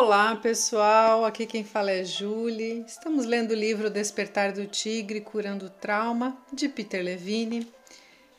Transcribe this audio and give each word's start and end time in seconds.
Olá 0.00 0.36
pessoal, 0.36 1.24
aqui 1.24 1.44
quem 1.44 1.64
fala 1.64 1.90
é 1.90 2.04
Julie. 2.04 2.84
Estamos 2.86 3.26
lendo 3.26 3.50
o 3.50 3.56
livro 3.56 3.90
Despertar 3.90 4.52
do 4.52 4.64
Tigre, 4.64 5.20
Curando 5.20 5.66
o 5.66 5.70
Trauma, 5.70 6.38
de 6.52 6.68
Peter 6.68 7.02
Levine. 7.02 7.68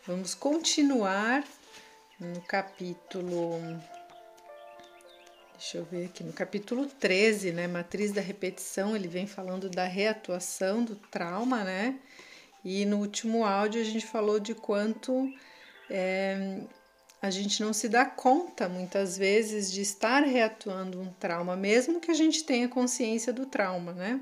Vamos 0.08 0.34
continuar 0.34 1.44
no 2.18 2.40
capítulo. 2.44 3.60
Deixa 5.52 5.80
eu 5.80 5.84
ver 5.84 6.06
aqui, 6.06 6.24
no 6.24 6.32
capítulo 6.32 6.86
13, 6.86 7.52
né? 7.52 7.68
Matriz 7.68 8.14
da 8.14 8.22
repetição, 8.22 8.96
ele 8.96 9.10
vem 9.10 9.28
falando 9.28 9.70
da 9.70 9.84
reatuação 9.84 10.82
do 10.82 10.96
trauma, 10.96 11.66
né? 11.66 12.00
E 12.64 12.86
no 12.86 13.00
último 13.00 13.44
áudio 13.44 13.82
a 13.82 13.86
gente 13.86 14.08
falou 14.08 14.40
de 14.40 14.56
quanto 14.56 15.30
é, 15.90 16.62
a 17.22 17.30
gente 17.30 17.62
não 17.62 17.74
se 17.74 17.90
dá 17.90 18.06
conta 18.06 18.70
muitas 18.70 19.18
vezes 19.18 19.72
de 19.72 19.82
estar 19.82 20.24
reatuando 20.24 21.02
um 21.02 21.12
trauma, 21.20 21.56
mesmo 21.56 22.00
que 22.00 22.12
a 22.12 22.14
gente 22.14 22.44
tenha 22.44 22.70
consciência 22.70 23.34
do 23.34 23.46
trauma, 23.46 23.92
né? 23.92 24.22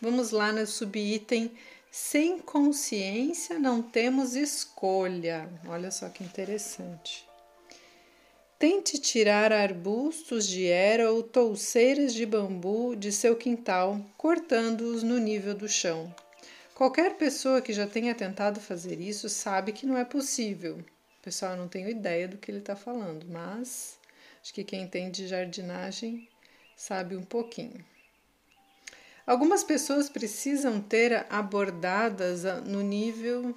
Vamos 0.00 0.30
lá 0.30 0.52
no 0.52 0.66
subitem. 0.66 1.52
Sem 1.90 2.38
consciência 2.38 3.58
não 3.58 3.80
temos 3.80 4.36
escolha. 4.36 5.48
Olha 5.66 5.90
só 5.90 6.08
que 6.08 6.22
interessante. 6.22 7.26
Tente 8.58 8.98
tirar 8.98 9.52
arbustos 9.52 10.46
de 10.46 10.66
era 10.66 11.12
ou 11.12 11.22
touceiras 11.22 12.12
de 12.12 12.26
bambu 12.26 12.96
de 12.96 13.12
seu 13.12 13.36
quintal, 13.36 14.00
cortando-os 14.16 15.04
no 15.04 15.18
nível 15.18 15.54
do 15.54 15.68
chão. 15.68 16.12
Qualquer 16.74 17.16
pessoa 17.16 17.62
que 17.62 17.72
já 17.72 17.86
tenha 17.86 18.14
tentado 18.14 18.60
fazer 18.60 19.00
isso 19.00 19.28
sabe 19.28 19.72
que 19.72 19.86
não 19.86 19.96
é 19.96 20.04
possível. 20.04 20.84
Pessoal, 21.22 21.52
eu 21.52 21.58
não 21.58 21.68
tenho 21.68 21.88
ideia 21.88 22.28
do 22.28 22.38
que 22.38 22.50
ele 22.50 22.58
está 22.58 22.76
falando, 22.76 23.26
mas 23.28 23.98
acho 24.40 24.54
que 24.54 24.64
quem 24.64 24.82
entende 24.82 25.26
jardinagem 25.26 26.28
sabe 26.76 27.16
um 27.16 27.24
pouquinho. 27.24 27.84
Algumas 29.26 29.62
pessoas 29.62 30.08
precisam 30.08 30.80
ter 30.80 31.26
abordadas 31.28 32.44
no 32.64 32.80
nível. 32.80 33.54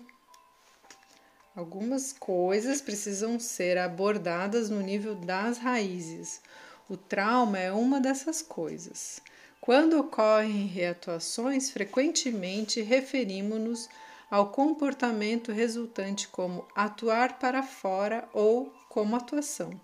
Algumas 1.56 2.12
coisas 2.12 2.82
precisam 2.82 3.40
ser 3.40 3.78
abordadas 3.78 4.70
no 4.70 4.82
nível 4.82 5.16
das 5.16 5.58
raízes. 5.60 6.42
O 6.90 6.98
trauma 6.98 7.58
é 7.58 7.72
uma 7.72 8.02
dessas 8.02 8.42
coisas. 8.42 9.22
Quando 9.62 10.00
ocorrem 10.00 10.66
reatuações, 10.66 11.70
frequentemente 11.70 12.82
referimos-nos 12.82 13.88
ao 14.32 14.50
comportamento 14.50 15.52
resultante 15.52 16.30
como 16.30 16.66
atuar 16.74 17.38
para 17.38 17.62
fora 17.62 18.30
ou 18.34 18.74
como 18.88 19.18
atuação. 19.18 19.78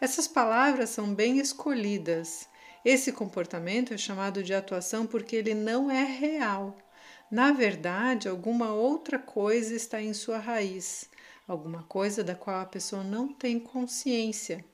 Essas 0.00 0.26
palavras 0.26 0.90
são 0.90 1.14
bem 1.14 1.38
escolhidas. 1.38 2.48
Esse 2.84 3.12
comportamento 3.12 3.94
é 3.94 3.96
chamado 3.96 4.42
de 4.42 4.52
atuação 4.52 5.06
porque 5.06 5.36
ele 5.36 5.54
não 5.54 5.88
é 5.88 6.02
real. 6.02 6.76
Na 7.30 7.52
verdade, 7.52 8.28
alguma 8.28 8.72
outra 8.72 9.16
coisa 9.16 9.74
está 9.74 10.02
em 10.02 10.12
sua 10.12 10.38
raiz, 10.38 11.08
alguma 11.46 11.84
coisa 11.84 12.24
da 12.24 12.34
qual 12.34 12.60
a 12.60 12.66
pessoa 12.66 13.04
não 13.04 13.28
tem 13.28 13.60
consciência. 13.60 14.64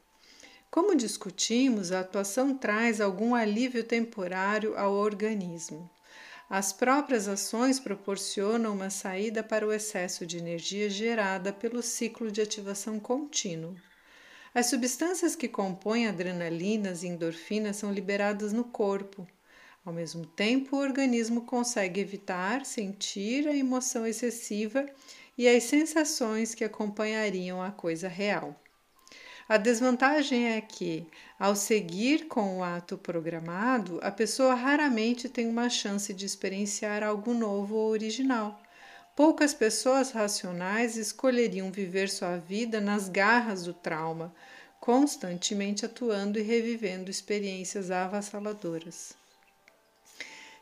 Como 0.71 0.97
discutimos, 0.97 1.93
a 1.93 2.01
atuação 2.01 2.57
traz 2.57 3.01
algum 3.03 3.35
alívio 3.35 3.85
temporário 3.85 4.79
ao 4.79 4.95
organismo. 4.95 5.91
As 6.49 6.73
próprias 6.73 7.27
ações 7.27 7.81
proporcionam 7.81 8.75
uma 8.75 8.91
saída 8.91 9.43
para 9.43 9.67
o 9.67 9.73
excesso 9.73 10.27
de 10.27 10.37
energia 10.37 10.91
gerada 10.91 11.53
pelo 11.53 11.83
ciclo 11.83 12.31
de 12.31 12.43
ativação 12.43 13.01
contínuo. 13.01 13.75
As 14.55 14.67
substâncias 14.67 15.35
que 15.35 15.49
compõem 15.49 16.07
adrenalinas 16.07 17.03
e 17.03 17.09
endorfinas 17.09 17.77
são 17.77 17.93
liberadas 17.93 18.53
no 18.53 18.63
corpo. 18.63 19.27
Ao 19.85 19.93
mesmo 19.93 20.25
tempo, 20.25 20.77
o 20.77 20.81
organismo 20.81 21.43
consegue 21.43 22.01
evitar 22.01 22.65
sentir 22.65 23.49
a 23.49 23.57
emoção 23.57 24.07
excessiva 24.07 24.87
e 25.37 25.49
as 25.49 25.65
sensações 25.65 26.55
que 26.55 26.63
acompanhariam 26.63 27.61
a 27.61 27.71
coisa 27.71 28.07
real. 28.07 28.55
A 29.47 29.59
desvantagem 29.59 30.53
é 30.53 30.61
que, 30.61 31.07
ao 31.39 31.55
seguir 31.55 32.29
com 32.29 32.59
o 32.59 32.65
ato 32.65 32.97
programado, 32.97 34.01
a 34.03 34.11
pessoa 34.11 34.55
raramente 34.55 35.29
tem 35.29 35.47
uma 35.47 35.69
chance 35.69 36.15
de 36.15 36.25
experienciar 36.25 37.03
algo 37.03 37.35
novo 37.35 37.75
ou 37.75 37.91
original. 37.91 38.59
Poucas 39.15 39.53
pessoas 39.53 40.13
racionais 40.13 40.97
escolheriam 40.97 41.71
viver 41.71 42.09
sua 42.09 42.39
vida 42.39 42.81
nas 42.81 43.09
garras 43.09 43.65
do 43.65 43.75
trauma, 43.75 44.35
constantemente 44.81 45.85
atuando 45.85 46.39
e 46.39 46.43
revivendo 46.43 47.11
experiências 47.11 47.91
avassaladoras. 47.91 49.13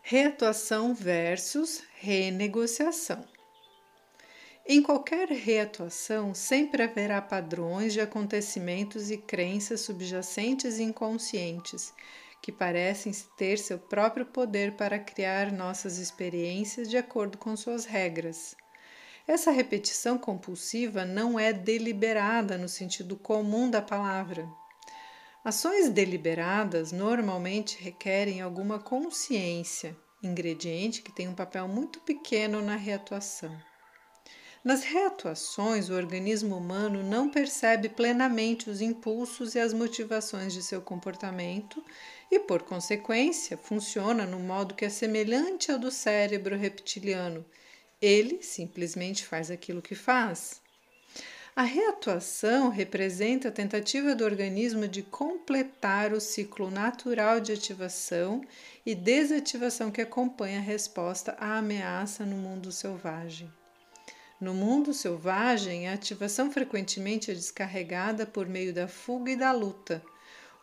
Reatuação 0.02 0.92
versus 0.92 1.82
renegociação. 2.00 3.24
Em 4.64 4.80
qualquer 4.80 5.28
reatuação, 5.28 6.32
sempre 6.34 6.84
haverá 6.84 7.20
padrões 7.20 7.92
de 7.92 8.00
acontecimentos 8.00 9.10
e 9.10 9.18
crenças 9.18 9.80
subjacentes 9.80 10.78
e 10.78 10.84
inconscientes 10.84 11.92
que 12.40 12.52
parecem 12.52 13.12
ter 13.36 13.58
seu 13.58 13.78
próprio 13.78 14.24
poder 14.24 14.72
para 14.76 14.98
criar 14.98 15.50
nossas 15.50 15.98
experiências 15.98 16.88
de 16.88 16.96
acordo 16.96 17.38
com 17.38 17.56
suas 17.56 17.84
regras. 17.84 18.56
Essa 19.26 19.50
repetição 19.50 20.16
compulsiva 20.16 21.04
não 21.04 21.38
é 21.38 21.52
deliberada 21.52 22.56
no 22.56 22.68
sentido 22.68 23.16
comum 23.16 23.68
da 23.68 23.82
palavra. 23.82 24.48
Ações 25.44 25.88
deliberadas 25.88 26.92
normalmente 26.92 27.82
requerem 27.82 28.40
alguma 28.40 28.78
consciência, 28.78 29.96
ingrediente 30.22 31.02
que 31.02 31.12
tem 31.12 31.28
um 31.28 31.34
papel 31.34 31.66
muito 31.66 32.00
pequeno 32.00 32.62
na 32.62 32.76
reatuação. 32.76 33.71
Nas 34.64 34.84
reatuações, 34.84 35.90
o 35.90 35.94
organismo 35.94 36.56
humano 36.56 37.02
não 37.02 37.28
percebe 37.28 37.88
plenamente 37.88 38.70
os 38.70 38.80
impulsos 38.80 39.56
e 39.56 39.58
as 39.58 39.72
motivações 39.72 40.52
de 40.52 40.62
seu 40.62 40.80
comportamento 40.80 41.84
e, 42.30 42.38
por 42.38 42.62
consequência, 42.62 43.56
funciona 43.56 44.24
no 44.24 44.38
modo 44.38 44.74
que 44.74 44.84
é 44.84 44.88
semelhante 44.88 45.72
ao 45.72 45.80
do 45.80 45.90
cérebro 45.90 46.56
reptiliano. 46.56 47.44
Ele 48.00 48.40
simplesmente 48.40 49.26
faz 49.26 49.50
aquilo 49.50 49.82
que 49.82 49.96
faz. 49.96 50.60
A 51.56 51.64
reatuação 51.64 52.70
representa 52.70 53.48
a 53.48 53.52
tentativa 53.52 54.14
do 54.14 54.24
organismo 54.24 54.86
de 54.86 55.02
completar 55.02 56.12
o 56.12 56.20
ciclo 56.20 56.70
natural 56.70 57.40
de 57.40 57.50
ativação 57.50 58.40
e 58.86 58.94
desativação 58.94 59.90
que 59.90 60.00
acompanha 60.00 60.60
a 60.60 60.62
resposta 60.62 61.36
à 61.38 61.58
ameaça 61.58 62.24
no 62.24 62.36
mundo 62.36 62.70
selvagem. 62.70 63.50
No 64.42 64.52
mundo 64.52 64.92
selvagem, 64.92 65.86
a 65.86 65.92
ativação 65.92 66.50
frequentemente 66.50 67.30
é 67.30 67.34
descarregada 67.34 68.26
por 68.26 68.48
meio 68.48 68.74
da 68.74 68.88
fuga 68.88 69.30
e 69.30 69.36
da 69.36 69.52
luta, 69.52 70.02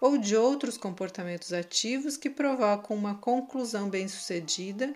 ou 0.01 0.17
de 0.17 0.35
outros 0.35 0.78
comportamentos 0.78 1.53
ativos 1.53 2.17
que 2.17 2.29
provocam 2.29 2.94
uma 2.94 3.16
conclusão 3.16 3.90
bem-sucedida 3.90 4.94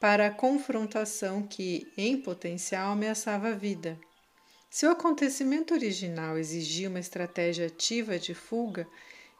para 0.00 0.28
a 0.28 0.30
confrontação 0.30 1.42
que, 1.42 1.92
em 1.94 2.16
potencial, 2.22 2.92
ameaçava 2.92 3.48
a 3.48 3.54
vida. 3.54 4.00
Se 4.70 4.86
o 4.86 4.90
acontecimento 4.90 5.74
original 5.74 6.38
exigia 6.38 6.88
uma 6.88 7.00
estratégia 7.00 7.66
ativa 7.66 8.18
de 8.18 8.32
fuga, 8.32 8.88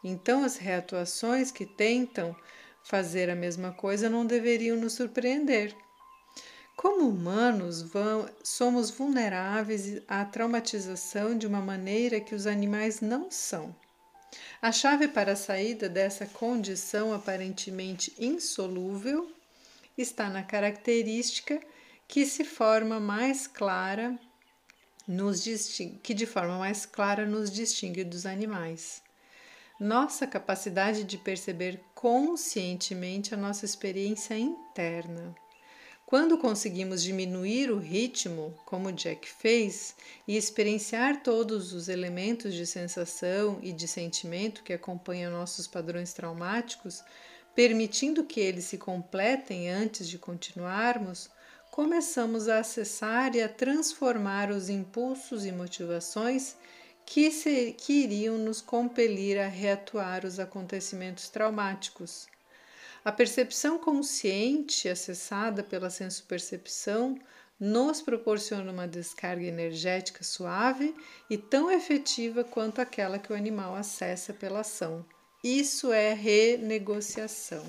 então 0.05 0.45
as 0.45 0.59
reatuações 0.59 1.51
que 1.51 1.65
tentam 1.65 2.37
fazer 2.85 3.31
a 3.31 3.35
mesma 3.35 3.73
coisa 3.73 4.11
não 4.11 4.27
deveriam 4.27 4.77
nos 4.77 4.93
surpreender. 4.93 5.75
Como 6.77 7.09
humanos, 7.09 7.85
somos 8.43 8.91
vulneráveis 8.91 10.03
à 10.09 10.25
traumatização 10.25 11.37
de 11.37 11.47
uma 11.47 11.61
maneira 11.61 12.21
que 12.21 12.35
os 12.35 12.47
animais 12.47 13.01
não 13.01 13.31
são. 13.31 13.75
A 14.61 14.73
chave 14.73 15.09
para 15.09 15.33
a 15.33 15.37
saída 15.37 15.89
dessa 15.89 16.27
condição 16.27 17.13
aparentemente 17.13 18.15
insolúvel 18.19 19.31
está 19.97 20.29
na 20.29 20.43
característica 20.43 21.61
que 22.09 22.25
se 22.25 22.45
forma 22.45 22.99
mais 22.99 23.47
clara 23.47 24.19
nos 25.07 25.45
que 26.03 26.15
de 26.15 26.27
forma 26.27 26.59
mais 26.59 26.87
clara 26.87 27.27
nos 27.27 27.51
distingue 27.51 28.05
dos 28.05 28.25
animais. 28.25 29.03
Nossa 29.79 30.27
capacidade 30.27 31.05
de 31.05 31.19
perceber 31.19 31.81
conscientemente 31.95 33.35
a 33.35 33.37
nossa 33.37 33.65
experiência 33.65 34.39
interna. 34.39 35.35
Quando 36.13 36.37
conseguimos 36.37 37.03
diminuir 37.03 37.71
o 37.71 37.79
ritmo, 37.79 38.53
como 38.67 38.93
Jack 38.93 39.27
fez, 39.27 39.95
e 40.29 40.37
experienciar 40.37 41.23
todos 41.23 41.73
os 41.73 41.89
elementos 41.89 42.53
de 42.53 42.67
sensação 42.67 43.59
e 43.63 43.73
de 43.73 43.89
sentimento 43.89 44.63
que 44.63 44.75
acompanham 44.75 45.33
nossos 45.33 45.67
padrões 45.67 46.13
traumáticos, 46.13 47.03
permitindo 47.55 48.25
que 48.25 48.41
eles 48.41 48.67
se 48.67 48.77
completem 48.77 49.71
antes 49.71 50.07
de 50.07 50.19
continuarmos, 50.19 51.31
começamos 51.71 52.47
a 52.47 52.59
acessar 52.59 53.35
e 53.35 53.41
a 53.41 53.49
transformar 53.49 54.51
os 54.51 54.69
impulsos 54.69 55.47
e 55.47 55.51
motivações 55.51 56.57
que, 57.07 57.31
se, 57.31 57.73
que 57.73 58.05
iriam 58.05 58.37
nos 58.37 58.61
compelir 58.61 59.39
a 59.39 59.49
reatuar 59.49 60.27
os 60.27 60.39
acontecimentos 60.39 61.31
traumáticos. 61.31 62.29
A 63.05 63.11
percepção 63.11 63.79
consciente, 63.79 64.89
acessada 64.89 65.65
pela 65.65 65.91
senso-percepção, 65.91 67.19
nos 67.59 68.01
proporciona 68.01 68.71
uma 68.71 68.87
descarga 68.87 69.45
energética 69.45 70.23
suave 70.23 70.95
e 71.29 71.37
tão 71.37 71.71
efetiva 71.71 72.45
quanto 72.45 72.81
aquela 72.81 73.19
que 73.19 73.33
o 73.33 73.37
animal 73.37 73.75
acessa 73.75 74.33
pela 74.33 74.61
ação. 74.61 75.05
Isso 75.43 75.93
é 75.93 76.13
renegociação. 76.13 77.65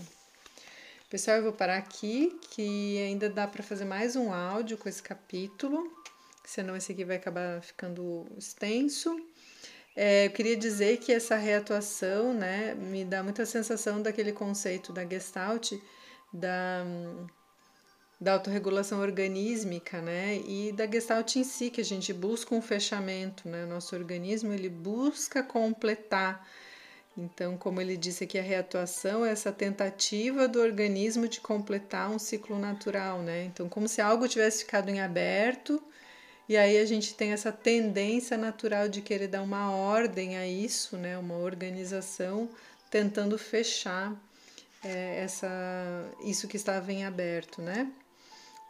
Pessoal, 1.09 1.37
eu 1.37 1.43
vou 1.43 1.53
parar 1.53 1.77
aqui, 1.77 2.39
que 2.51 2.99
ainda 2.99 3.27
dá 3.27 3.47
para 3.47 3.63
fazer 3.63 3.85
mais 3.85 4.15
um 4.15 4.31
áudio 4.31 4.77
com 4.77 4.89
esse 4.89 5.01
capítulo, 5.01 5.91
senão 6.45 6.75
esse 6.75 6.91
aqui 6.91 7.03
vai 7.05 7.15
acabar 7.15 7.61
ficando 7.61 8.27
extenso. 8.37 9.15
É, 9.95 10.25
eu 10.25 10.31
queria 10.31 10.57
dizer 10.57 10.97
que 10.97 11.11
essa 11.11 11.35
reatuação 11.35 12.33
né, 12.33 12.73
me 12.73 13.05
dá 13.05 13.21
muita 13.21 13.45
sensação 13.45 14.01
daquele 14.01 14.31
conceito 14.31 14.91
da 14.91 15.05
Gestalt, 15.05 15.73
da, 16.33 16.83
da 18.19 18.33
autorregulação 18.33 18.99
organísmica, 18.99 20.01
né, 20.01 20.37
e 20.47 20.71
da 20.71 20.87
Gestalt 20.87 21.35
em 21.35 21.43
si, 21.43 21.69
que 21.69 21.81
a 21.81 21.85
gente 21.85 22.11
busca 22.11 22.55
um 22.55 22.61
fechamento, 22.61 23.47
né, 23.47 23.65
nosso 23.65 23.95
organismo 23.95 24.51
ele 24.51 24.69
busca 24.69 25.43
completar. 25.43 26.47
Então, 27.15 27.55
como 27.55 27.79
ele 27.79 27.95
disse 27.95 28.23
aqui, 28.23 28.39
a 28.39 28.41
reatuação 28.41 29.23
é 29.23 29.29
essa 29.29 29.51
tentativa 29.51 30.47
do 30.47 30.59
organismo 30.59 31.27
de 31.27 31.39
completar 31.39 32.09
um 32.09 32.17
ciclo 32.17 32.57
natural, 32.57 33.21
né? 33.21 33.43
Então, 33.43 33.69
como 33.69 33.87
se 33.87 34.01
algo 34.01 34.27
tivesse 34.27 34.63
ficado 34.63 34.89
em 34.89 34.99
aberto 34.99 35.79
e 36.47 36.57
aí 36.57 36.77
a 36.77 36.85
gente 36.85 37.13
tem 37.13 37.31
essa 37.31 37.51
tendência 37.51 38.37
natural 38.37 38.89
de 38.89 39.01
querer 39.01 39.27
dar 39.27 39.41
uma 39.41 39.71
ordem 39.71 40.37
a 40.37 40.45
isso, 40.45 40.97
né? 40.97 41.17
Uma 41.17 41.37
organização 41.37 42.49
tentando 42.91 43.37
fechar 43.37 44.13
é, 44.83 45.21
essa, 45.23 45.49
isso 46.25 46.47
que 46.47 46.57
estava 46.57 46.91
em 46.91 47.05
aberto, 47.05 47.61
né? 47.61 47.89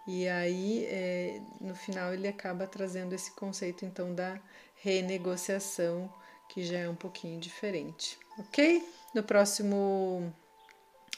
E 0.06 0.28
aí, 0.28 0.86
é, 0.86 1.42
no 1.60 1.74
final, 1.74 2.14
ele 2.14 2.28
acaba 2.28 2.68
trazendo 2.68 3.14
esse 3.14 3.32
conceito, 3.32 3.86
então, 3.86 4.14
da 4.14 4.40
renegociação, 4.82 6.14
que 6.50 6.64
já 6.64 6.80
é 6.80 6.90
um 6.90 6.96
pouquinho 6.96 7.40
diferente, 7.40 8.20
ok? 8.38 8.86
No 9.16 9.24
próximo, 9.24 10.32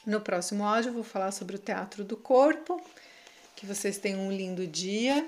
no 0.06 0.22
próximo 0.22 0.64
áudio, 0.64 0.90
eu 0.90 0.94
vou 0.94 1.04
falar 1.04 1.32
sobre 1.32 1.56
o 1.56 1.60
teatro 1.60 2.04
do 2.04 2.16
corpo. 2.16 2.80
Que 3.56 3.66
vocês 3.66 3.98
tenham 3.98 4.20
um 4.20 4.32
lindo 4.32 4.68
dia 4.68 5.28